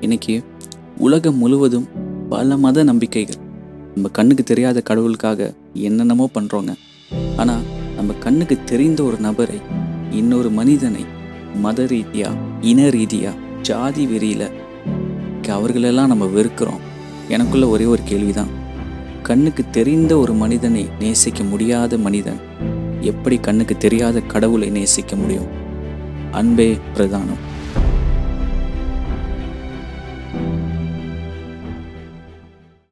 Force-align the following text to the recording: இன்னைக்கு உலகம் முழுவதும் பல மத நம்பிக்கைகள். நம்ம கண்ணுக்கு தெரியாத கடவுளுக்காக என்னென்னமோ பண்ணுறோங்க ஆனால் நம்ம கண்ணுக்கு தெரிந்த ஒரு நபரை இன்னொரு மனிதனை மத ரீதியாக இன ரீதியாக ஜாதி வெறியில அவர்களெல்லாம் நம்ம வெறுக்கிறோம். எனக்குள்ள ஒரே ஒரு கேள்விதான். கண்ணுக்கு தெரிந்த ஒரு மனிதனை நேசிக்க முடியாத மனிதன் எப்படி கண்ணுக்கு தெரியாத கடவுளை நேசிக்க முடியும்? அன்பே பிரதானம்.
இன்னைக்கு 0.00 0.34
உலகம் 0.98 1.36
முழுவதும் 1.36 1.86
பல 2.28 2.56
மத 2.56 2.82
நம்பிக்கைகள். 2.82 3.38
நம்ம 3.94 4.08
கண்ணுக்கு 4.08 4.44
தெரியாத 4.44 4.78
கடவுளுக்காக 4.80 5.54
என்னென்னமோ 5.72 6.26
பண்ணுறோங்க 6.34 6.72
ஆனால் 7.36 7.62
நம்ம 7.96 8.14
கண்ணுக்கு 8.24 8.56
தெரிந்த 8.64 9.00
ஒரு 9.02 9.18
நபரை 9.18 9.58
இன்னொரு 10.10 10.50
மனிதனை 10.50 11.04
மத 11.64 11.86
ரீதியாக 11.86 12.42
இன 12.60 12.88
ரீதியாக 12.88 13.40
ஜாதி 13.62 14.06
வெறியில 14.06 14.50
அவர்களெல்லாம் 15.56 16.12
நம்ம 16.12 16.24
வெறுக்கிறோம். 16.24 16.84
எனக்குள்ள 17.28 17.66
ஒரே 17.68 17.84
ஒரு 17.84 18.02
கேள்விதான். 18.04 18.52
கண்ணுக்கு 19.22 19.64
தெரிந்த 19.70 20.12
ஒரு 20.18 20.32
மனிதனை 20.32 20.86
நேசிக்க 20.98 21.42
முடியாத 21.42 21.98
மனிதன் 21.98 22.40
எப்படி 23.00 23.36
கண்ணுக்கு 23.38 23.76
தெரியாத 23.76 24.20
கடவுளை 24.20 24.70
நேசிக்க 24.70 25.16
முடியும்? 25.16 25.50
அன்பே 26.30 26.70
பிரதானம். 26.96 27.42